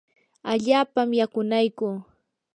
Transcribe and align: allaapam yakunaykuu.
allaapam 0.51 1.09
yakunaykuu. 1.19 1.95